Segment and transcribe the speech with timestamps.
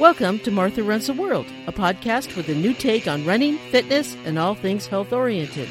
[0.00, 4.16] Welcome to Martha Runs the World, a podcast with a new take on running, fitness,
[4.24, 5.68] and all things health oriented.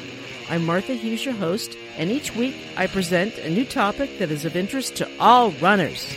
[0.48, 4.44] I'm Martha Hughes, your host, and each week I present a new topic that is
[4.44, 6.14] of interest to all runners.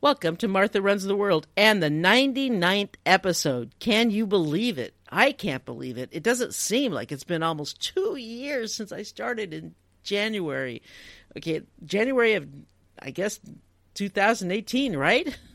[0.00, 3.74] Welcome to Martha Runs the World and the 99th episode.
[3.80, 4.94] Can you believe it?
[5.08, 6.10] I can't believe it.
[6.12, 9.74] It doesn't seem like it's been almost two years since I started in
[10.04, 10.82] January.
[11.36, 12.46] Okay, January of,
[13.02, 13.40] I guess,
[13.96, 15.36] 2018, right?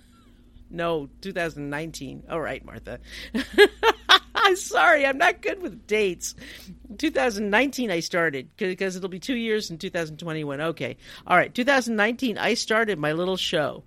[0.74, 2.24] No, 2019.
[2.30, 3.02] All right, Martha.
[4.34, 6.34] I'm sorry, I'm not good with dates.
[6.98, 10.62] 2019 I started because it'll be 2 years in 2021.
[10.62, 10.96] Okay.
[11.28, 13.84] All right, 2019 I started my little show.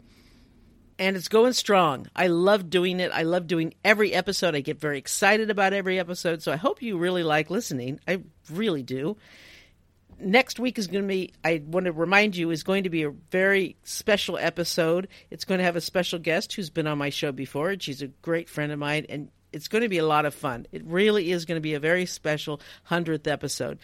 [0.99, 2.07] And it's going strong.
[2.15, 3.11] I love doing it.
[3.13, 4.55] I love doing every episode.
[4.55, 6.43] I get very excited about every episode.
[6.43, 7.99] So I hope you really like listening.
[8.07, 9.17] I really do
[10.19, 13.03] next week is going to be i want to remind you is going to be
[13.03, 15.09] a very special episode.
[15.31, 18.03] It's going to have a special guest who's been on my show before and she's
[18.03, 20.67] a great friend of mine and it's going to be a lot of fun.
[20.73, 23.79] It really is going to be a very special 100th episode.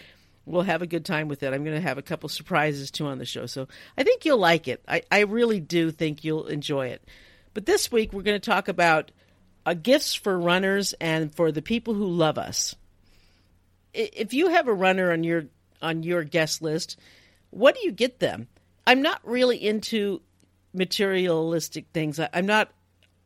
[0.45, 1.53] We'll have a good time with it.
[1.53, 4.39] I'm going to have a couple surprises too on the show so i think you'll
[4.39, 4.83] like it.
[4.89, 7.03] I, I really do think you'll enjoy it.
[7.55, 9.11] But this week we're going to talk about
[9.67, 12.75] uh, gifts for runners and for the people who love us.
[13.93, 15.47] If you have a runner on your
[15.83, 16.99] on your guest list,
[17.51, 18.49] what do you get them?
[18.87, 20.21] I'm not really into
[20.73, 22.19] materialistic things.
[22.19, 22.71] I, am not.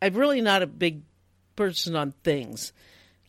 [0.02, 1.02] I'm really not a big
[1.56, 2.72] person on things.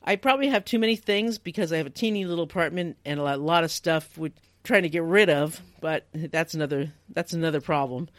[0.03, 3.37] I probably have too many things because I have a teeny little apartment and a
[3.37, 5.61] lot of stuff with trying to get rid of.
[5.81, 6.91] But that's another.
[7.09, 8.09] That's another problem.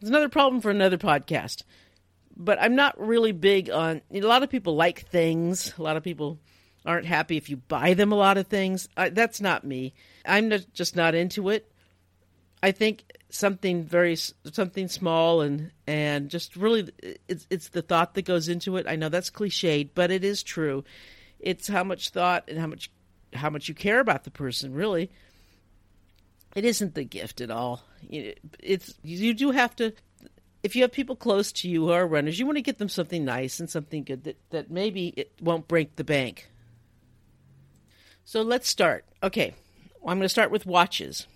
[0.00, 1.62] It's another problem for another podcast.
[2.36, 4.00] But I'm not really big on.
[4.12, 5.72] A lot of people like things.
[5.78, 6.38] A lot of people
[6.84, 8.88] aren't happy if you buy them a lot of things.
[8.96, 9.94] I, that's not me.
[10.24, 11.70] I'm not, just not into it.
[12.62, 16.90] I think something very something small and and just really
[17.28, 18.86] it's it's the thought that goes into it.
[18.88, 20.84] I know that's cliched, but it is true.
[21.38, 22.90] It's how much thought and how much
[23.32, 25.10] how much you care about the person, really.
[26.56, 27.82] It isn't the gift at all.
[28.10, 29.92] It's you do have to
[30.62, 32.88] if you have people close to you who are runners, you want to get them
[32.88, 36.48] something nice and something good that, that maybe it won't break the bank.
[38.28, 39.06] So let's start.
[39.22, 39.54] Okay,
[40.02, 41.26] well, I'm going to start with watches.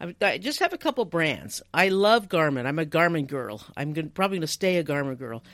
[0.00, 1.62] I just have a couple brands.
[1.72, 2.66] I love Garmin.
[2.66, 3.62] I'm a Garmin girl.
[3.76, 5.44] I'm gonna, probably going to stay a Garmin girl.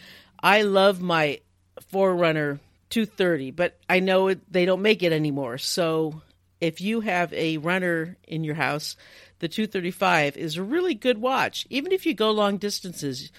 [0.42, 1.40] I love my
[1.88, 5.58] Forerunner 230, but I know it, they don't make it anymore.
[5.58, 6.22] So
[6.58, 8.96] if you have a runner in your house,
[9.40, 11.66] the 235 is a really good watch.
[11.68, 13.30] Even if you go long distances,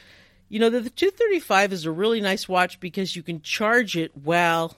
[0.49, 4.15] you know, the, the 235 is a really nice watch because you can charge it
[4.15, 4.77] while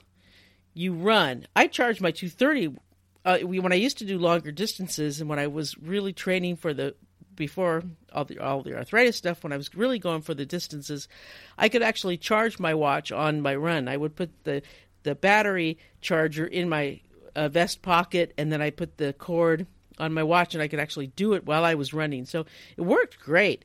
[0.76, 1.46] you run.
[1.56, 2.76] I charge my 230
[3.24, 6.74] uh, when I used to do longer distances and when I was really training for
[6.74, 6.94] the
[7.34, 7.82] before
[8.12, 11.08] all the all the arthritis stuff when I was really going for the distances,
[11.56, 13.88] I could actually charge my watch on my run.
[13.88, 14.62] I would put the
[15.02, 17.00] the battery charger in my
[17.34, 19.66] uh, vest pocket and then I put the cord
[19.98, 22.26] on my watch and I could actually do it while I was running.
[22.26, 22.44] So
[22.76, 23.64] it worked great.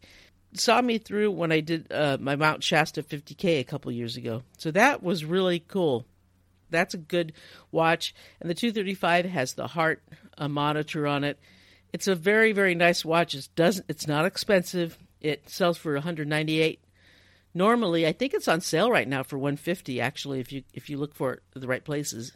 [0.53, 4.43] Saw me through when I did uh, my Mount Shasta 50K a couple years ago.
[4.57, 6.05] So that was really cool
[6.71, 7.33] that's a good
[7.71, 8.15] watch.
[8.39, 10.01] And the 235 has the heart
[10.39, 11.37] monitor on it.
[11.93, 13.35] It's a very very nice watch.
[13.35, 14.97] It doesn't it's not expensive.
[15.19, 16.79] It sells for 198.
[17.53, 20.97] Normally, I think it's on sale right now for 150 actually if you if you
[20.97, 22.33] look for it the right places.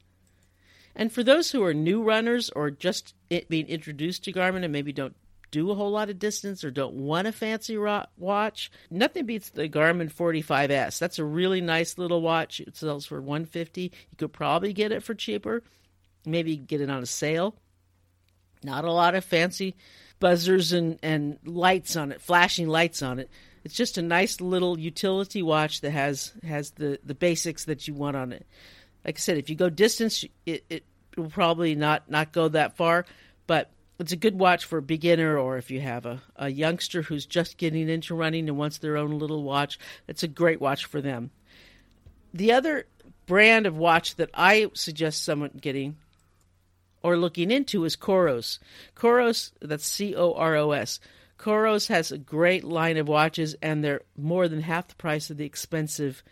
[0.96, 4.94] And for those who are new runners or just being introduced to Garmin and maybe
[4.94, 5.16] don't
[5.52, 7.78] do a whole lot of distance or don't want a fancy
[8.18, 11.00] watch, nothing beats the Garmin 45S.
[11.00, 12.60] That's a really nice little watch.
[12.60, 13.82] It sells for 150.
[13.82, 15.64] You could probably get it for cheaper.
[16.26, 17.56] Maybe get it on a sale.
[18.64, 19.76] Not a lot of fancy
[20.20, 23.30] buzzers and, and lights on it, flashing lights on it.
[23.64, 27.94] It's just a nice little utility watch that has has the, the basics that you
[27.94, 28.46] want on it.
[29.04, 30.84] Like I said, if you go distance, it, it
[31.18, 33.06] will probably not, not go that far,
[33.48, 37.02] but it's a good watch for a beginner or if you have a, a youngster
[37.02, 39.80] who's just getting into running and wants their own little watch.
[40.08, 41.32] It's a great watch for them.
[42.34, 42.88] The other
[43.26, 45.98] brand of watch that I suggest someone getting
[47.02, 48.60] or looking into is Coros.
[48.96, 51.00] Coros, that's C O R O S.
[51.38, 55.38] Coros has a great line of watches and they're more than half the price of
[55.38, 56.24] the expensive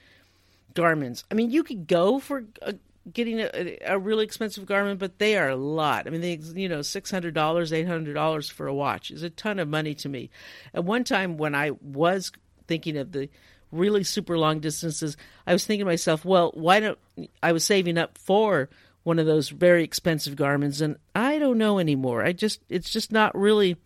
[0.73, 1.23] Garmin's.
[1.31, 2.75] I mean, you could go for a
[3.11, 6.07] getting a, a, really expensive Garmin, but they are a lot.
[6.07, 9.23] I mean, they you know six hundred dollars, eight hundred dollars for a watch is
[9.23, 10.29] a ton of money to me.
[10.73, 12.31] At one time, when I was
[12.67, 13.29] thinking of the
[13.71, 16.99] really super long distances, I was thinking to myself, well, why don't
[17.41, 18.69] I was saving up for
[19.03, 22.23] one of those very expensive Garmins and I don't know anymore.
[22.23, 23.77] I just it's just not really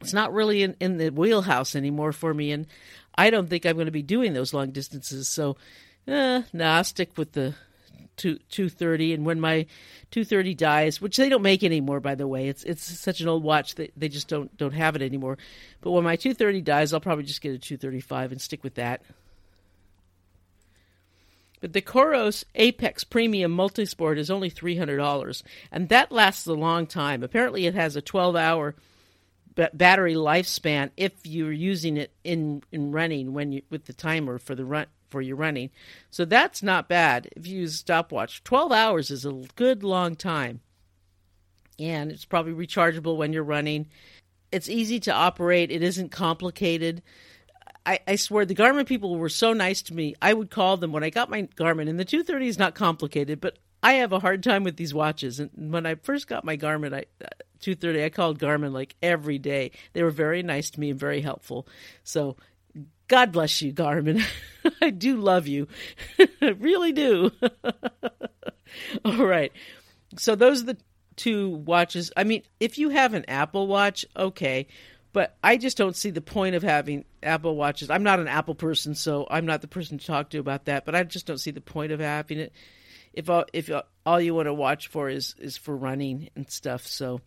[0.00, 2.66] it's not really in, in the wheelhouse anymore for me and
[3.14, 5.28] I don't think I'm going to be doing those long distances.
[5.28, 5.56] So,
[6.06, 7.54] eh, nah, I'll stick with the
[8.16, 9.12] two thirty.
[9.12, 9.66] And when my
[10.10, 13.28] two thirty dies, which they don't make anymore, by the way, it's it's such an
[13.28, 15.38] old watch that they just don't don't have it anymore.
[15.80, 18.40] But when my two thirty dies, I'll probably just get a two thirty five and
[18.40, 19.02] stick with that.
[21.62, 27.22] But the Coros Apex Premium Multisport is only $300, and that lasts a long time.
[27.22, 28.74] Apparently, it has a 12 hour
[29.72, 34.56] battery lifespan if you're using it in, in running when you with the timer for
[34.56, 35.70] the run for your running.
[36.10, 38.42] So that's not bad if you use a stopwatch.
[38.42, 40.60] 12 hours is a good long time.
[41.78, 43.86] And it's probably rechargeable when you're running.
[44.50, 47.02] It's easy to operate, it isn't complicated.
[47.84, 50.14] I, I, swear the Garmin people were so nice to me.
[50.22, 53.40] I would call them when I got my Garmin, and the 230 is not complicated,
[53.40, 55.40] but I have a hard time with these watches.
[55.40, 57.28] And when I first got my Garmin, I, uh,
[57.60, 59.72] 230, I called Garmin like every day.
[59.92, 61.66] They were very nice to me and very helpful.
[62.04, 62.36] So
[63.08, 64.24] God bless you, Garmin.
[64.82, 65.68] I do love you.
[66.18, 67.30] I really do.
[69.04, 69.52] All right.
[70.16, 70.78] So those are the
[71.16, 72.12] two watches.
[72.16, 74.66] I mean, if you have an Apple Watch, okay
[75.12, 77.90] but I just don't see the point of having Apple Watches.
[77.90, 80.84] I'm not an Apple person, so I'm not the person to talk to about that.
[80.86, 82.52] But I just don't see the point of having it
[83.12, 83.70] if all, if
[84.06, 86.86] all you want to watch for is is for running and stuff.
[86.86, 87.20] So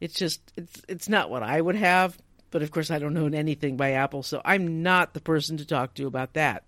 [0.00, 2.18] it's just it's it's not what I would have.
[2.50, 5.66] But of course, I don't own anything by Apple, so I'm not the person to
[5.66, 6.64] talk to about that.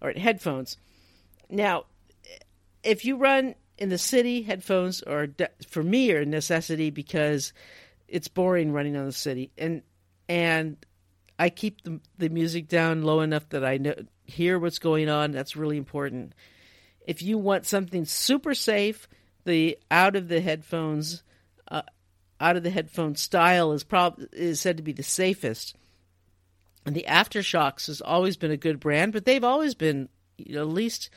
[0.00, 0.76] All right, headphones.
[1.50, 1.84] Now,
[2.82, 5.28] if you run in the city, headphones are
[5.68, 7.52] for me are a necessity because
[8.08, 9.50] it's boring running on the city.
[9.58, 9.82] And
[10.28, 10.76] and
[11.38, 13.94] I keep the, the music down low enough that I know,
[14.24, 15.32] hear what's going on.
[15.32, 16.34] That's really important.
[17.06, 19.08] If you want something super safe,
[19.44, 21.22] the out of the headphones,
[22.42, 25.76] out of the headphone style is prob is said to be the safest.
[26.84, 30.62] And the AfterShokz has always been a good brand, but they've always been you know,
[30.62, 31.08] at least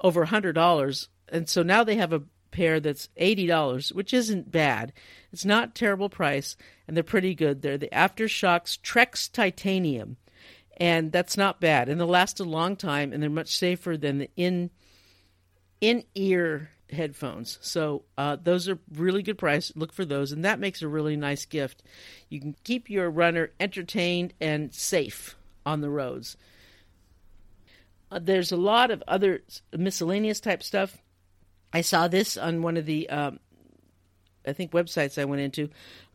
[0.00, 1.08] over hundred dollars.
[1.28, 4.92] And so now they have a pair that's $80, which isn't bad.
[5.32, 6.56] It's not terrible price,
[6.88, 7.62] and they're pretty good.
[7.62, 10.16] They're the AfterShokz Trekz Titanium,
[10.76, 11.88] and that's not bad.
[11.88, 14.70] And they'll last a long time, and they're much safer than the in
[15.80, 17.58] in ear headphones.
[17.60, 19.72] So uh, those are really good price.
[19.76, 21.82] Look for those, and that makes a really nice gift.
[22.28, 26.36] You can keep your runner entertained and safe on the roads.
[28.10, 29.42] Uh, there's a lot of other
[29.76, 30.98] miscellaneous type stuff
[31.72, 33.38] I saw this on one of the, um,
[34.46, 35.70] I think, websites I went into.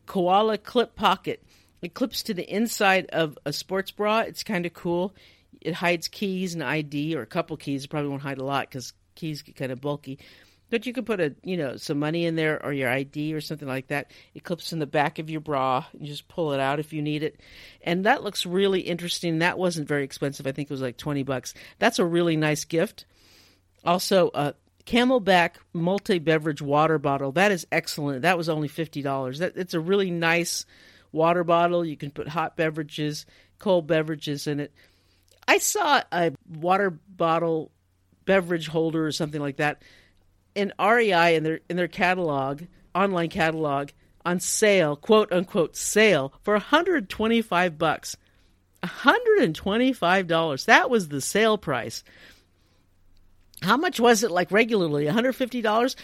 [0.06, 1.44] Koala Clip Pocket.
[1.82, 4.22] It clips to the inside of a sports bra.
[4.22, 5.16] It's kind of cool.
[5.62, 7.86] It hides keys and ID, or a couple keys.
[7.86, 10.20] It probably won't hide a lot because keys get kind of bulky.
[10.70, 13.42] But you could put a, you know, some money in there or your ID or
[13.42, 14.12] something like that.
[14.34, 15.86] It clips in the back of your bra.
[15.98, 17.40] You just pull it out if you need it,
[17.82, 19.40] and that looks really interesting.
[19.40, 20.48] That wasn't very expensive.
[20.48, 21.54] I think it was like twenty bucks.
[21.78, 23.06] That's a really nice gift.
[23.84, 27.32] Also, a CamelBak multi beverage water bottle.
[27.32, 28.24] That is excellent.
[28.24, 29.40] That was only fifty dollars.
[29.40, 30.66] That it's a really nice
[31.12, 31.86] water bottle.
[31.86, 33.26] You can put hot beverages,
[33.60, 34.74] cold beverages in it.
[35.48, 37.72] I saw a water bottle
[38.26, 39.82] beverage holder or something like that
[40.56, 42.64] in REI in their in their catalog,
[42.96, 43.90] online catalog,
[44.26, 48.18] on sale, quote unquote sale for 125 bucks.
[48.84, 50.66] $125.
[50.66, 52.04] That was the sale price.
[53.62, 55.06] How much was it like regularly?
[55.06, 55.96] $150?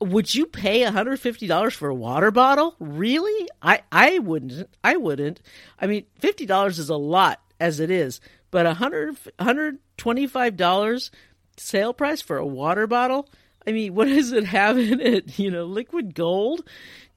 [0.00, 2.76] Would you pay $150 for a water bottle?
[2.78, 3.48] Really?
[3.60, 4.68] I, I wouldn't.
[4.84, 5.40] I wouldn't.
[5.80, 8.20] I mean, $50 is a lot as it is,
[8.52, 11.10] but $100, $125
[11.56, 13.28] sale price for a water bottle?
[13.68, 15.38] I mean, what does it have in it?
[15.38, 16.66] You know, liquid gold?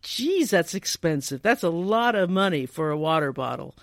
[0.01, 1.41] Geez, that's expensive.
[1.41, 3.73] That's a lot of money for a water bottle.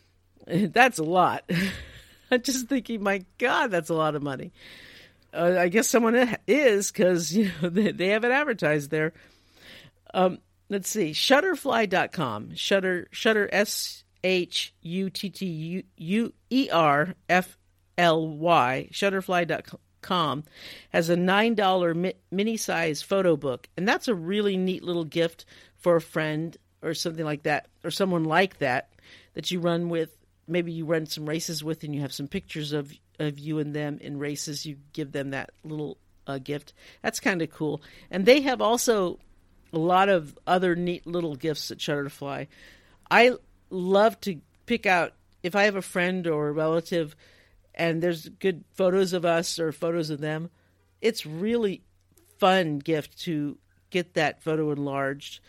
[0.46, 1.50] That's a lot.
[2.30, 4.52] I'm just thinking, my God, that's a lot of money.
[5.32, 9.14] Uh, I guess someone is because you know they, they have it advertised there.
[10.12, 12.54] Um, let's see, Shutterfly.com.
[12.56, 17.56] Shutter Shutter S H U T T U E R F
[17.96, 18.88] L Y.
[18.92, 19.80] Shutterfly.com
[20.90, 21.94] has a nine dollar
[22.30, 25.44] mini size photo book, and that's a really neat little gift
[25.76, 28.90] for a friend or something like that, or someone like that
[29.34, 30.16] that you run with.
[30.46, 33.74] Maybe you run some races with, and you have some pictures of of you and
[33.74, 34.66] them in races.
[34.66, 36.72] You give them that little uh, gift.
[37.02, 37.82] That's kind of cool.
[38.10, 39.18] And they have also
[39.72, 42.46] a lot of other neat little gifts at Shutterfly.
[43.10, 43.32] I
[43.70, 47.14] love to pick out if I have a friend or a relative
[47.74, 50.50] and there's good photos of us or photos of them.
[51.00, 51.82] It's really
[52.38, 53.58] fun gift to
[53.90, 55.40] get that photo enlarged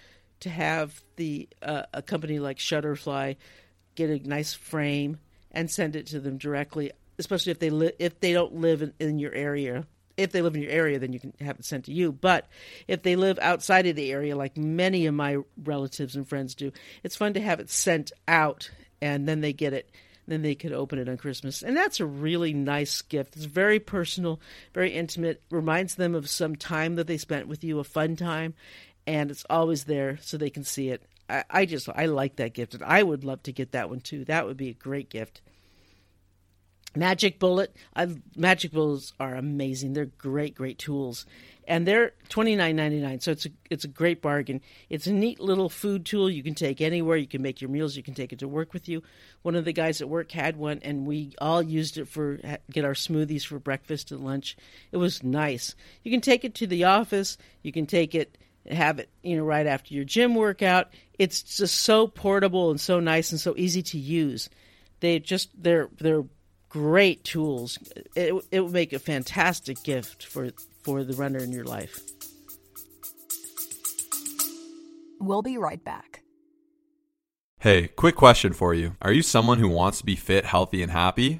[0.42, 3.38] to have the uh, a company like Shutterfly
[3.96, 5.18] get a nice frame
[5.52, 8.94] and send it to them directly, especially if they li- if they don't live in,
[9.00, 9.88] in your area.
[10.18, 12.14] If they live in your area, then you can have it sent to you.
[12.14, 12.48] But
[12.88, 16.72] if they live outside of the area, like many of my relatives and friends do,
[17.04, 18.70] it's fun to have it sent out,
[19.02, 19.90] and then they get it
[20.28, 21.62] then they could open it on Christmas.
[21.62, 23.36] And that's a really nice gift.
[23.36, 24.40] It's very personal,
[24.74, 28.54] very intimate, reminds them of some time that they spent with you, a fun time,
[29.06, 31.04] and it's always there so they can see it.
[31.30, 34.00] I, I just, I like that gift, and I would love to get that one
[34.00, 34.26] too.
[34.26, 35.42] That would be a great gift.
[36.96, 39.94] Magic Bullet, I, Magic Bullets are amazing.
[39.94, 41.26] They're great, great tools
[41.68, 43.20] and they're twenty nine ninety nine.
[43.20, 44.62] So it's a it's a great bargain.
[44.90, 47.18] It's a neat little food tool you can take anywhere.
[47.18, 47.96] You can make your meals.
[47.96, 49.04] You can take it to work with you.
[49.42, 52.40] One of the guys at work had one, and we all used it for
[52.72, 54.58] get our smoothies for breakfast and lunch.
[54.92, 55.76] It was nice.
[56.04, 57.38] You can take it to the office.
[57.62, 58.38] You can take it
[58.70, 60.90] have it you know right after your gym workout.
[61.18, 64.50] It's just so portable and so nice and so easy to use.
[65.00, 66.24] They just they're they're
[66.76, 67.80] great tools.
[68.18, 70.50] It, it would make a fantastic gift for
[70.84, 72.02] for the runner in your life.
[75.22, 76.24] We'll be right back.
[77.60, 78.98] Hey, quick question for you.
[79.02, 81.40] Are you someone who wants to be fit, healthy, and happy?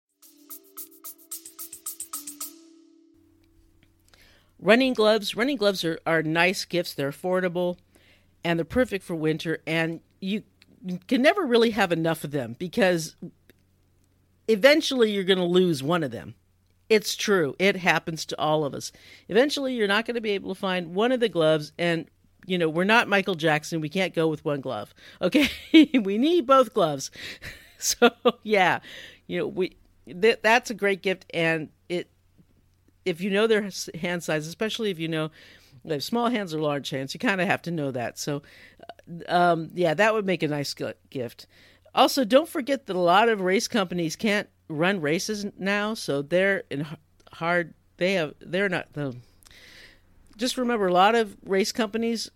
[4.61, 6.93] Running gloves running gloves are, are nice gifts.
[6.93, 7.77] They're affordable
[8.43, 9.61] and they're perfect for winter.
[9.67, 10.43] And you
[11.07, 13.15] can never really have enough of them because
[14.47, 16.35] eventually you're going to lose one of them.
[16.89, 17.55] It's true.
[17.57, 18.91] It happens to all of us.
[19.29, 21.71] Eventually you're not going to be able to find one of the gloves.
[21.77, 22.07] And
[22.47, 23.81] you know we're not michael jackson.
[23.81, 24.93] We can't go with one glove.
[25.21, 25.49] Okay?
[25.73, 27.11] We need both gloves.
[27.83, 28.11] So
[28.43, 28.79] yeah.
[29.25, 29.75] You know we
[30.05, 31.25] th- that's a great gift.
[31.33, 31.69] And
[33.05, 35.31] if you know their hand size, especially if you know
[35.83, 38.19] they have small hands or large hands, you kind of have to know that.
[38.19, 38.41] So,
[39.27, 40.75] uh, um, yeah, that would make a nice
[41.09, 41.47] gift.
[41.93, 46.63] Also, don't forget that a lot of race companies can't run races now, so they're
[46.69, 46.85] in
[47.33, 47.73] hard.
[47.97, 49.15] They have they're not the.
[50.37, 52.29] Just remember, a lot of race companies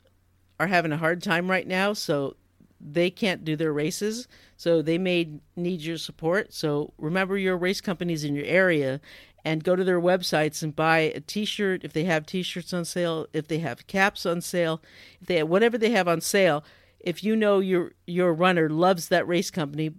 [0.59, 2.35] are having a hard time right now, so
[2.79, 6.53] they can't do their races, so they may need your support.
[6.53, 9.01] So remember your race companies in your area
[9.45, 13.27] and go to their websites and buy a t-shirt if they have t-shirts on sale,
[13.31, 14.81] if they have caps on sale,
[15.21, 16.65] if they have whatever they have on sale.
[16.99, 19.91] If you know your your runner loves that race company,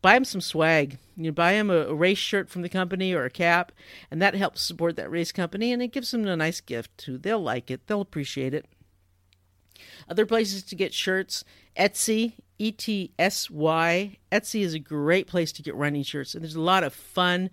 [0.00, 0.96] buy him some swag.
[1.16, 3.70] You buy him a, a, race shirt from the company or a cap,
[4.10, 7.18] and that helps support that race company, and it gives them a nice gift too.
[7.18, 7.86] They'll like it.
[7.86, 8.64] They'll appreciate it.
[10.08, 11.44] Other places to get shirts:
[11.76, 14.16] Etsy, E T S Y.
[14.32, 17.50] Etsy is a great place to get running shirts, and there's a lot of fun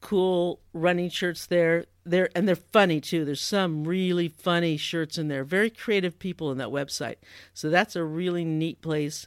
[0.00, 1.86] cool running shirts there.
[2.04, 3.24] There and they're funny too.
[3.24, 5.44] There's some really funny shirts in there.
[5.44, 7.16] Very creative people in that website.
[7.54, 9.26] So that's a really neat place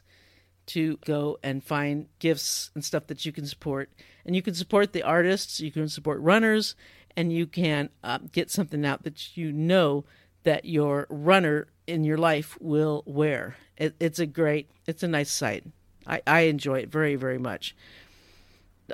[0.66, 3.90] to go and find gifts and stuff that you can support.
[4.24, 6.74] And you can support the artists, you can support runners,
[7.16, 10.04] and you can uh, get something out that you know
[10.44, 13.56] that your runner in your life will wear.
[13.76, 15.64] It, it's a great, it's a nice site.
[16.06, 17.74] I, I enjoy it very, very much.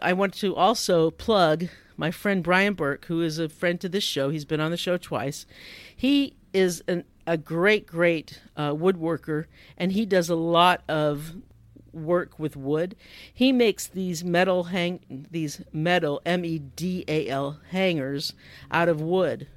[0.01, 4.05] I want to also plug my friend Brian Burke, who is a friend to this
[4.05, 4.31] show.
[4.31, 5.47] He's been on the show twice.
[5.95, 11.35] He is an, a great, great uh, woodworker, and he does a lot of
[11.93, 12.95] work with wood.
[13.33, 18.33] He makes these metal hang these metal M E D A L hangers
[18.71, 19.49] out of wood.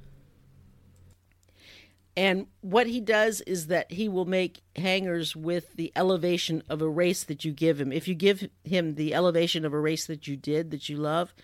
[2.16, 6.88] And what he does is that he will make hangers with the elevation of a
[6.88, 7.92] race that you give him.
[7.92, 11.34] If you give him the elevation of a race that you did, that you love,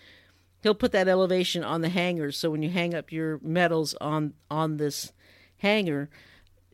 [0.61, 2.37] he'll put that elevation on the hangers.
[2.37, 5.11] So when you hang up your medals on on this
[5.57, 6.09] hanger,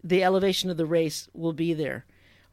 [0.04, 2.06] the elevation of the race will be there.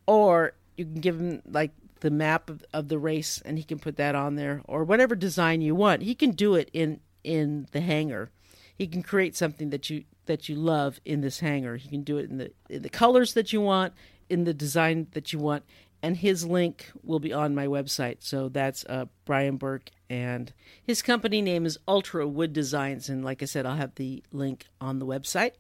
[0.06, 3.78] Or you can give him like the map of, of the race and he can
[3.78, 6.02] put that on there or whatever design you want.
[6.02, 8.30] He can do it in in the hanger.
[8.76, 11.76] He can create something that you that you love in this hanger.
[11.76, 13.92] You can do it in the in the colors that you want,
[14.28, 15.64] in the design that you want,
[16.02, 18.18] and his link will be on my website.
[18.20, 20.52] So that's uh, Brian Burke, and
[20.82, 23.08] his company name is Ultra Wood Designs.
[23.08, 25.52] And like I said, I'll have the link on the website.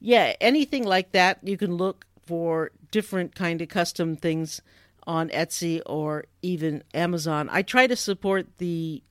[0.00, 4.60] Yeah, anything like that, you can look for different kind of custom things
[5.06, 7.48] on Etsy or even Amazon.
[7.50, 9.02] I try to support the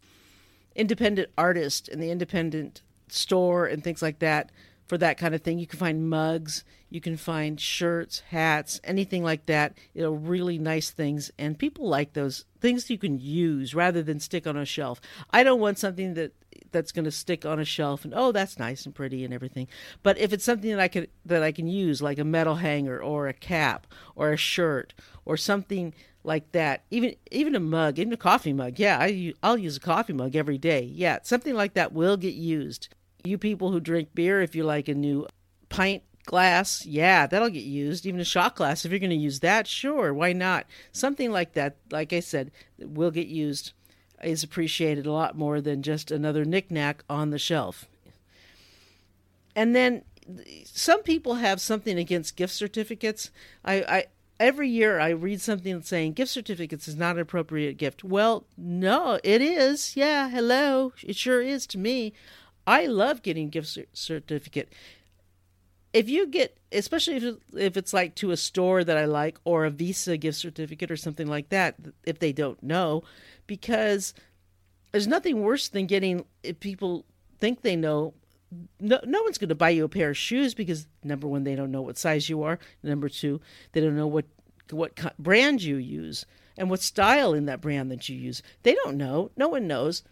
[0.75, 4.51] independent artist and the independent store and things like that
[4.87, 5.59] for that kind of thing.
[5.59, 9.77] You can find mugs, you can find shirts, hats, anything like that.
[9.93, 14.19] You know, really nice things, and people like those things you can use rather than
[14.19, 15.01] stick on a shelf.
[15.31, 16.33] I don't want something that
[16.71, 19.67] that's going to stick on a shelf and oh that's nice and pretty and everything
[20.03, 23.01] but if it's something that i could that i can use like a metal hanger
[23.01, 24.93] or a cap or a shirt
[25.25, 25.93] or something
[26.23, 29.81] like that even even a mug even a coffee mug yeah I, i'll use a
[29.81, 32.89] coffee mug every day yeah something like that will get used
[33.25, 35.27] you people who drink beer if you like a new
[35.69, 39.41] pint glass yeah that'll get used even a shot glass if you're going to use
[39.41, 43.73] that sure why not something like that like i said will get used
[44.23, 47.85] is appreciated a lot more than just another knickknack on the shelf.
[49.55, 50.03] And then
[50.65, 53.31] some people have something against gift certificates.
[53.63, 54.05] I, I
[54.39, 58.03] every year I read something saying gift certificates is not an appropriate gift.
[58.03, 59.95] Well, no, it is.
[59.95, 62.13] Yeah, hello, it sure is to me.
[62.67, 64.71] I love getting gift certificate.
[65.93, 69.65] If you get, especially if if it's like to a store that I like or
[69.65, 73.03] a Visa gift certificate or something like that, if they don't know,
[73.47, 74.13] because
[74.91, 77.05] there's nothing worse than getting if people
[77.39, 78.13] think they know
[78.79, 81.55] no, no one's going to buy you a pair of shoes because number one they
[81.55, 82.59] don't know what size you are.
[82.83, 83.41] Number two
[83.71, 84.25] they don't know what
[84.71, 86.25] what brand you use
[86.57, 88.41] and what style in that brand that you use.
[88.63, 89.31] They don't know.
[89.35, 90.03] No one knows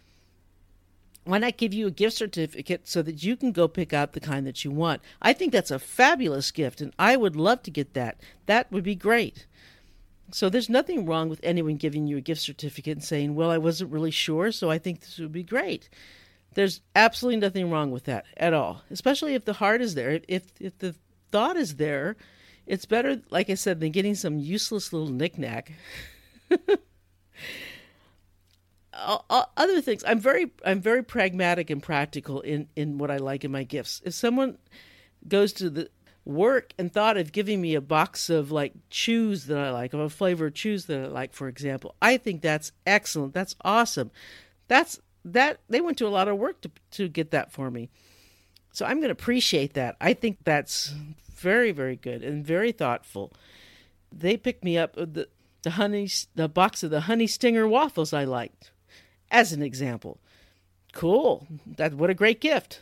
[1.24, 4.20] why not give you a gift certificate so that you can go pick out the
[4.20, 7.70] kind that you want i think that's a fabulous gift and i would love to
[7.70, 9.46] get that that would be great
[10.30, 13.58] so there's nothing wrong with anyone giving you a gift certificate and saying, "Well, I
[13.58, 15.88] wasn't really sure, so I think this would be great."
[16.54, 20.20] There's absolutely nothing wrong with that at all, especially if the heart is there.
[20.28, 20.94] If if the
[21.30, 22.16] thought is there,
[22.66, 25.72] it's better, like I said, than getting some useless little knickknack.
[28.96, 33.50] Other things, I'm very I'm very pragmatic and practical in in what I like in
[33.50, 34.00] my gifts.
[34.04, 34.58] If someone
[35.26, 35.90] goes to the
[36.24, 40.00] work and thought of giving me a box of like chews that I like, of
[40.00, 41.94] a flavor of chews that I like, for example.
[42.00, 43.34] I think that's excellent.
[43.34, 44.10] That's awesome.
[44.68, 47.90] That's that they went to a lot of work to to get that for me.
[48.72, 49.96] So I'm going to appreciate that.
[50.00, 50.94] I think that's
[51.34, 53.32] very very good and very thoughtful.
[54.12, 55.28] They picked me up uh, the
[55.62, 58.70] the honey the box of the honey stinger waffles I liked
[59.34, 60.18] as an example.
[60.92, 61.46] Cool.
[61.66, 62.80] That what a great gift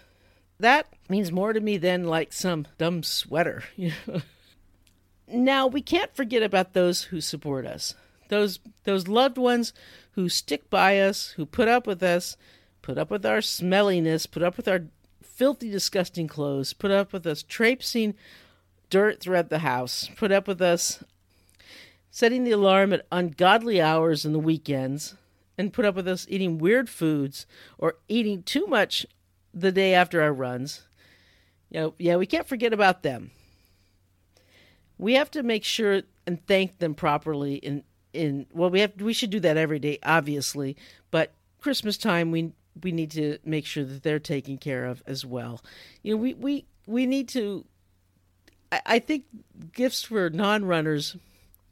[0.63, 3.65] that means more to me than like some dumb sweater.
[5.29, 7.95] now we can't forget about those who support us.
[8.29, 9.73] Those those loved ones
[10.13, 12.37] who stick by us, who put up with us,
[12.81, 14.85] put up with our smelliness, put up with our
[15.23, 18.15] filthy, disgusting clothes, put up with us traipsing
[18.89, 21.03] dirt throughout the house, put up with us
[22.11, 25.15] setting the alarm at ungodly hours in the weekends,
[25.63, 27.47] and put up with us eating weird foods
[27.79, 29.07] or eating too much
[29.55, 30.89] the day after our runs.
[31.71, 33.31] You know, yeah, we can't forget about them.
[34.99, 39.13] We have to make sure and thank them properly in in well we have we
[39.13, 40.77] should do that every day obviously,
[41.13, 45.25] but Christmas time we we need to make sure that they're taken care of as
[45.25, 45.63] well.
[46.03, 47.65] You know, we we we need to
[48.73, 49.27] I, I think
[49.73, 51.17] gifts for non-runners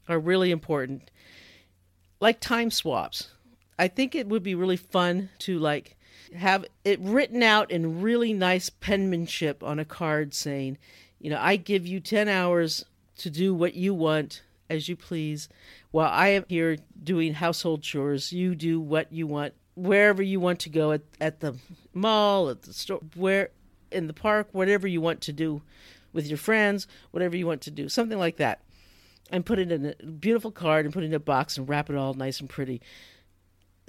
[0.07, 1.11] are really important.
[2.21, 3.31] Like time swaps.
[3.81, 5.97] I think it would be really fun to like
[6.35, 10.77] have it written out in really nice penmanship on a card saying,
[11.17, 12.85] you know, I give you 10 hours
[13.17, 15.49] to do what you want as you please
[15.89, 18.31] while I am here doing household chores.
[18.31, 21.55] You do what you want wherever you want to go at, at the
[21.91, 23.49] mall, at the store, where
[23.91, 25.63] in the park, whatever you want to do
[26.13, 28.61] with your friends, whatever you want to do, something like that.
[29.31, 31.89] And put it in a beautiful card and put it in a box and wrap
[31.89, 32.79] it all nice and pretty.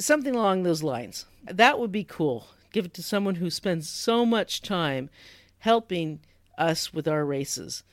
[0.02, 1.26] Something along those lines.
[1.44, 2.48] That would be cool.
[2.72, 5.10] Give it to someone who spends so much time
[5.58, 6.20] helping
[6.58, 7.84] us with our races.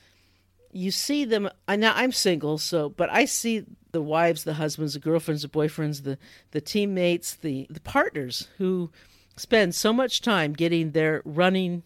[0.72, 1.48] You see them.
[1.68, 6.02] Now I'm single, so but I see the wives, the husbands, the girlfriends, the boyfriends,
[6.02, 6.18] the
[6.50, 8.90] the teammates, the the partners who
[9.36, 11.84] spend so much time getting their running,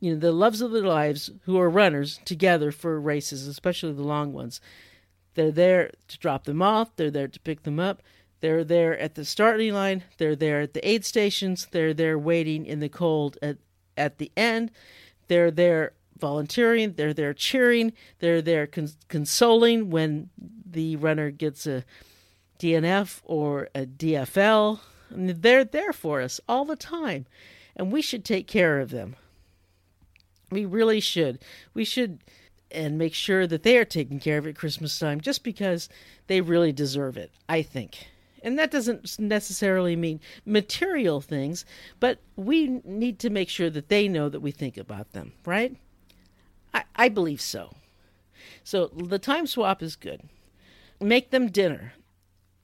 [0.00, 4.02] you know, the loves of their lives who are runners together for races, especially the
[4.02, 4.60] long ones.
[5.34, 6.94] They're there to drop them off.
[6.96, 8.02] They're there to pick them up.
[8.40, 10.04] They're there at the starting line.
[10.18, 11.66] They're there at the aid stations.
[11.70, 13.58] They're there waiting in the cold at,
[13.96, 14.70] at the end.
[15.26, 16.94] They're there volunteering.
[16.94, 17.92] They're there cheering.
[18.20, 21.84] They're there cons- consoling when the runner gets a
[22.58, 24.80] DNF or a DFL.
[25.10, 27.26] they're there for us all the time.
[27.74, 29.16] And we should take care of them.
[30.50, 31.40] We really should.
[31.74, 32.20] We should
[32.70, 35.88] and make sure that they are taken care of at Christmas time just because
[36.26, 38.08] they really deserve it, I think
[38.42, 41.64] And that doesn't necessarily mean material things,
[42.00, 45.76] but we need to make sure that they know that we think about them, right?
[46.72, 47.74] I, I believe so.
[48.64, 50.22] So the time swap is good.
[51.00, 51.94] Make them dinner.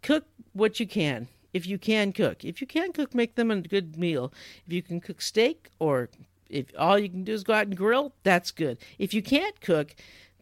[0.03, 1.29] Cook what you can.
[1.53, 2.45] If you can cook.
[2.45, 4.33] If you can cook, make them a good meal.
[4.67, 6.11] If you can cook steak or
[6.51, 8.79] if all you can do is go out and grill, that's good.
[8.99, 9.95] If you can't cook,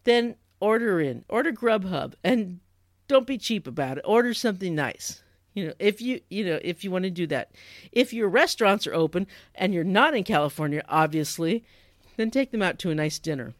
[0.03, 1.25] then order in.
[1.29, 2.59] Order Grubhub and
[3.07, 4.03] don't be cheap about it.
[4.05, 5.22] Order something nice.
[5.53, 7.51] You know, if you you know if you want to do that.
[7.91, 11.63] If your restaurants are open and you're not in California, obviously,
[12.17, 13.53] then take them out to a nice dinner.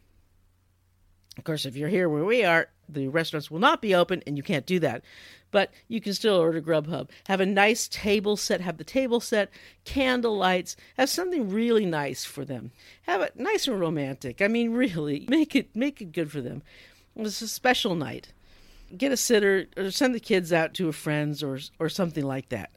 [1.37, 4.37] Of course, if you're here where we are, the restaurants will not be open and
[4.37, 5.03] you can't do that.
[5.51, 7.09] But you can still order Grubhub.
[7.27, 9.49] Have a nice table set, have the table set,
[9.85, 12.71] candle lights, have something really nice for them.
[13.03, 14.41] Have it nice and romantic.
[14.41, 16.63] I mean, really, make it make it good for them.
[17.15, 18.33] It's a special night.
[18.95, 22.49] Get a sitter or send the kids out to a friend's or or something like
[22.49, 22.71] that.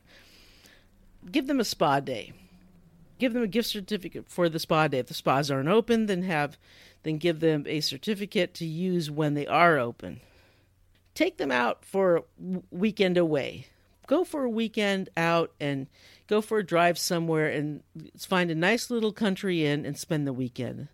[1.30, 2.32] Give them a spa day.
[3.18, 4.98] Give them a gift certificate for the spa day.
[4.98, 6.56] If the spas aren't open, then have
[7.02, 10.20] then give them a certificate to use when they are open
[11.16, 12.22] take them out for a
[12.70, 13.66] weekend away.
[14.06, 15.88] Go for a weekend out and
[16.28, 17.82] go for a drive somewhere and
[18.16, 20.86] find a nice little country inn and spend the weekend.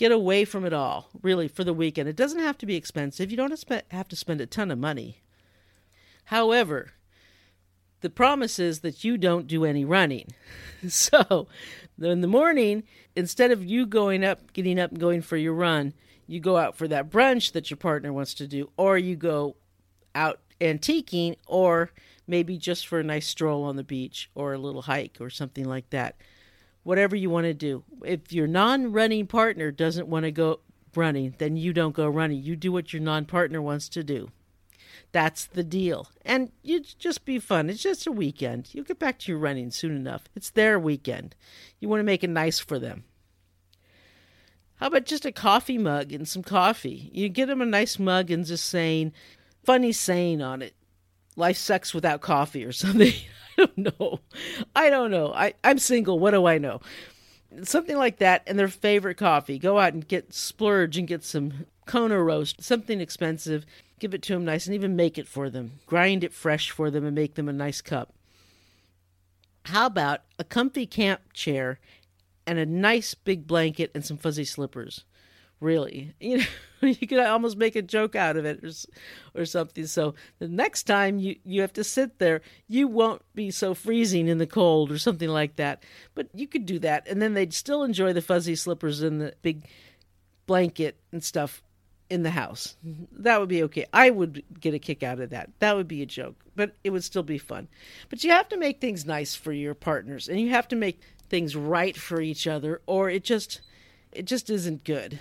[0.00, 2.08] Get away from it all, really, for the weekend.
[2.08, 3.30] It doesn't have to be expensive.
[3.30, 3.52] You don't
[3.90, 5.20] have to spend a ton of money.
[6.24, 6.92] However,
[8.00, 10.28] the promise is that you don't do any running.
[10.88, 11.48] So,
[12.00, 12.84] in the morning,
[13.14, 15.92] instead of you going up, getting up and going for your run,
[16.26, 19.56] you go out for that brunch that your partner wants to do, or you go
[20.14, 21.90] out antiquing, or
[22.26, 25.66] maybe just for a nice stroll on the beach or a little hike or something
[25.66, 26.16] like that.
[26.82, 27.84] Whatever you want to do.
[28.04, 30.60] If your non running partner doesn't want to go
[30.94, 32.42] running, then you don't go running.
[32.42, 34.30] You do what your non partner wants to do.
[35.12, 36.08] That's the deal.
[36.24, 37.68] And you just be fun.
[37.68, 38.68] It's just a weekend.
[38.72, 40.24] You'll get back to your running soon enough.
[40.34, 41.34] It's their weekend.
[41.80, 43.04] You want to make it nice for them.
[44.76, 47.10] How about just a coffee mug and some coffee?
[47.12, 49.12] You get them a nice mug and just saying,
[49.62, 50.74] funny saying on it.
[51.40, 53.12] Life sucks without coffee or something.
[53.58, 54.20] I don't know.
[54.76, 55.32] I don't know.
[55.32, 56.18] I, I'm single.
[56.18, 56.80] What do I know?
[57.62, 59.58] Something like that and their favorite coffee.
[59.58, 63.66] Go out and get splurge and get some Kona roast, something expensive.
[63.98, 65.72] Give it to them nice and even make it for them.
[65.86, 68.12] Grind it fresh for them and make them a nice cup.
[69.64, 71.80] How about a comfy camp chair
[72.46, 75.04] and a nice big blanket and some fuzzy slippers?
[75.60, 76.14] Really?
[76.20, 76.44] You know
[76.82, 79.86] you could almost make a joke out of it or, or something.
[79.86, 84.28] So the next time you you have to sit there you won't be so freezing
[84.28, 85.82] in the cold or something like that.
[86.14, 87.06] But you could do that.
[87.06, 89.66] And then they'd still enjoy the fuzzy slippers and the big
[90.46, 91.62] blanket and stuff
[92.08, 92.76] in the house.
[93.12, 93.84] That would be okay.
[93.92, 95.50] I would get a kick out of that.
[95.58, 97.68] That would be a joke but it would still be fun.
[98.10, 101.00] But you have to make things nice for your partners and you have to make
[101.30, 103.62] things right for each other or it just
[104.12, 105.18] it just isn't good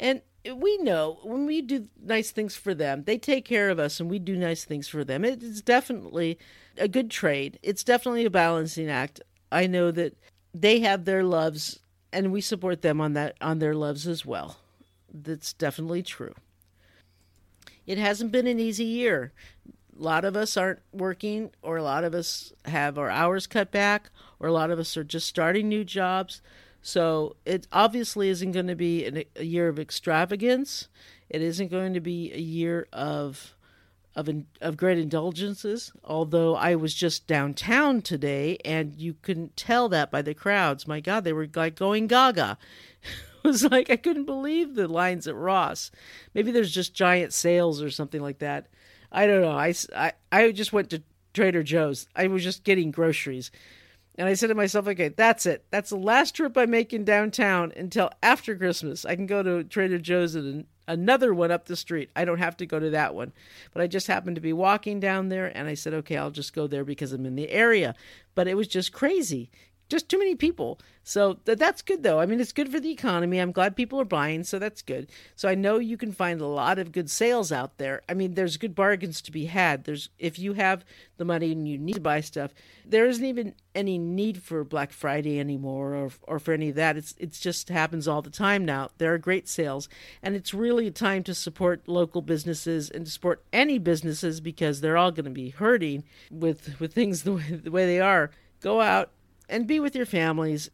[0.00, 0.22] and
[0.56, 4.10] we know when we do nice things for them, they take care of us and
[4.10, 5.24] we do nice things for them.
[5.24, 6.38] It's definitely
[6.78, 7.58] a good trade.
[7.62, 9.20] It's definitely a balancing act.
[9.52, 10.16] I know that
[10.54, 11.80] they have their loves
[12.12, 14.56] and we support them on that on their loves as well.
[15.12, 16.34] That's definitely true.
[17.86, 19.32] It hasn't been an easy year.
[19.68, 23.70] A lot of us aren't working or a lot of us have our hours cut
[23.70, 26.40] back or a lot of us are just starting new jobs.
[26.82, 30.88] So it obviously isn't going to be an, a year of extravagance.
[31.28, 33.54] It isn't going to be a year of
[34.16, 34.28] of
[34.60, 35.92] of great indulgences.
[36.04, 40.88] Although I was just downtown today, and you couldn't tell that by the crowds.
[40.88, 42.58] My God, they were like going gaga.
[43.44, 45.90] it was like I couldn't believe the lines at Ross.
[46.34, 48.66] Maybe there's just giant sales or something like that.
[49.12, 49.56] I don't know.
[49.56, 51.02] I, I, I just went to
[51.34, 52.06] Trader Joe's.
[52.14, 53.50] I was just getting groceries
[54.20, 55.64] and I said to myself, okay, that's it.
[55.70, 59.06] That's the last trip I make in downtown until after Christmas.
[59.06, 62.10] I can go to Trader Joe's and another one up the street.
[62.14, 63.32] I don't have to go to that one.
[63.72, 66.52] But I just happened to be walking down there and I said, okay, I'll just
[66.52, 67.94] go there because I'm in the area.
[68.34, 69.50] But it was just crazy
[69.90, 70.78] just too many people.
[71.02, 72.20] So th- that's good though.
[72.20, 73.38] I mean, it's good for the economy.
[73.38, 75.10] I'm glad people are buying, so that's good.
[75.34, 78.02] So I know you can find a lot of good sales out there.
[78.08, 79.84] I mean, there's good bargains to be had.
[79.84, 80.84] There's if you have
[81.16, 82.54] the money and you need to buy stuff,
[82.86, 86.96] there isn't even any need for Black Friday anymore or or for any of that.
[86.96, 88.90] It's it's just happens all the time now.
[88.98, 89.88] There are great sales,
[90.22, 94.80] and it's really a time to support local businesses and to support any businesses because
[94.80, 98.30] they're all going to be hurting with with things the way, the way they are.
[98.60, 99.10] Go out
[99.50, 100.70] and be with your families.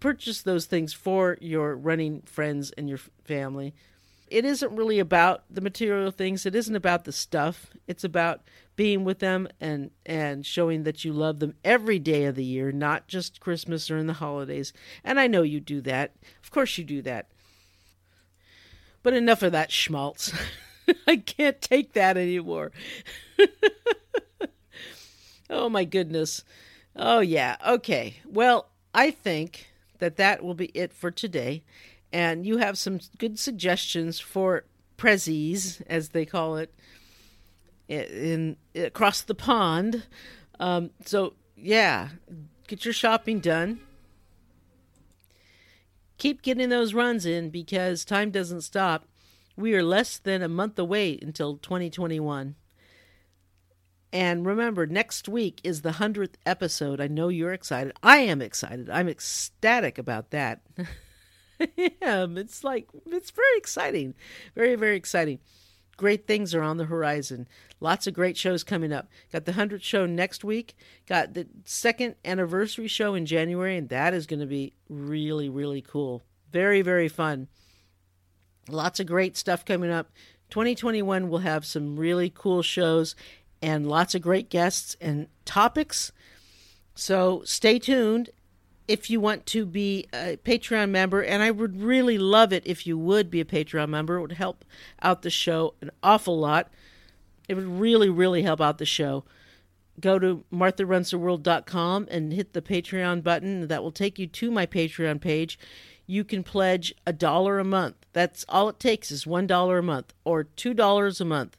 [0.00, 3.74] Purchase those things for your running friends and your family.
[4.28, 7.70] It isn't really about the material things, it isn't about the stuff.
[7.86, 8.42] It's about
[8.74, 12.72] being with them and and showing that you love them every day of the year,
[12.72, 14.72] not just Christmas or in the holidays.
[15.04, 16.14] And I know you do that.
[16.42, 17.30] Of course you do that.
[19.02, 20.32] But enough of that schmaltz.
[21.06, 22.72] I can't take that anymore.
[25.50, 26.42] oh my goodness.
[26.96, 27.56] Oh yeah.
[27.66, 28.16] Okay.
[28.24, 31.62] Well, I think that that will be it for today.
[32.12, 34.64] And you have some good suggestions for
[34.96, 36.72] prezzies, as they call it,
[37.88, 40.04] in, in across the pond.
[40.58, 42.08] Um, so yeah,
[42.66, 43.80] get your shopping done.
[46.18, 49.04] Keep getting those runs in because time doesn't stop.
[49.54, 52.54] We are less than a month away until 2021.
[54.12, 57.00] And remember, next week is the 100th episode.
[57.00, 57.92] I know you're excited.
[58.02, 58.88] I am excited.
[58.88, 60.62] I'm ecstatic about that.
[62.02, 62.38] Am.
[62.38, 64.14] It's like, it's very exciting.
[64.54, 65.40] Very, very exciting.
[65.96, 67.48] Great things are on the horizon.
[67.80, 69.08] Lots of great shows coming up.
[69.32, 70.76] Got the 100th show next week.
[71.06, 75.80] Got the second anniversary show in January, and that is going to be really, really
[75.80, 76.22] cool.
[76.52, 77.48] Very, very fun.
[78.68, 80.10] Lots of great stuff coming up.
[80.50, 83.16] 2021 will have some really cool shows
[83.66, 86.12] and lots of great guests and topics.
[86.94, 88.30] So stay tuned
[88.86, 92.86] if you want to be a Patreon member, and I would really love it if
[92.86, 94.18] you would be a Patreon member.
[94.18, 94.64] It would help
[95.02, 96.70] out the show an awful lot.
[97.48, 99.24] It would really, really help out the show.
[99.98, 103.66] Go to martharunstheworld.com and hit the Patreon button.
[103.66, 105.58] That will take you to my Patreon page.
[106.06, 107.96] You can pledge a dollar a month.
[108.12, 111.56] That's all it takes is one dollar a month or two dollars a month.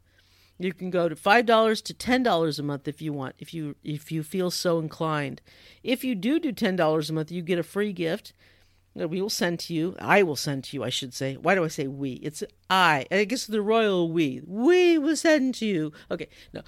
[0.60, 3.54] You can go to five dollars to ten dollars a month if you want, if
[3.54, 5.42] you if you feel so inclined.
[5.84, 8.34] If you do do ten dollars a month, you get a free gift
[8.96, 9.96] that we will send to you.
[10.00, 11.36] I will send to you, I should say.
[11.36, 12.14] Why do I say we?
[12.14, 13.06] It's I.
[13.12, 14.42] I guess the royal we.
[14.46, 15.94] We will send to you.
[16.10, 16.62] Okay, no,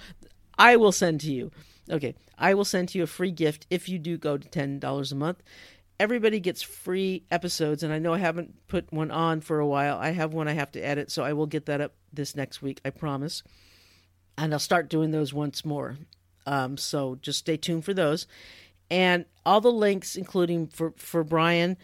[0.56, 1.50] I will send to you.
[1.90, 4.78] Okay, I will send to you a free gift if you do go to ten
[4.78, 5.42] dollars a month.
[5.98, 9.98] Everybody gets free episodes, and I know I haven't put one on for a while.
[9.98, 12.62] I have one I have to edit, so I will get that up this next
[12.62, 12.80] week.
[12.84, 13.42] I promise
[14.40, 15.98] and I'll start doing those once more.
[16.46, 18.26] Um, so just stay tuned for those.
[18.90, 21.76] And all the links, including for, for Brian,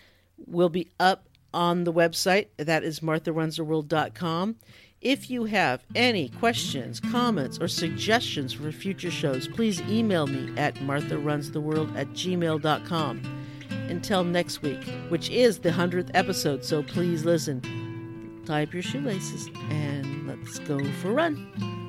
[0.46, 2.48] will be up on the website.
[2.56, 4.56] That is martharunstheworld.com.
[5.02, 10.74] If you have any questions, comments, or suggestions for future shows, please email me at
[10.76, 13.42] martharunstheworld at gmail.com.
[13.88, 18.42] Until next week, which is the 100th episode, so please listen.
[18.46, 21.85] Tie up your shoelaces and let's go for a run.